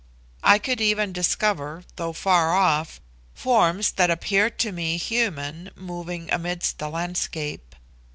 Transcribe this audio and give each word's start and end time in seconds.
I 0.43 0.57
could 0.57 0.81
even 0.81 1.13
discover, 1.13 1.83
though 1.95 2.11
far 2.11 2.55
off, 2.55 2.99
forms 3.35 3.91
that 3.91 4.09
appeared 4.09 4.57
to 4.57 4.71
me 4.71 4.97
human 4.97 5.69
moving 5.75 6.27
amidst 6.33 6.79
the 6.79 6.89
landscape. 6.89 7.75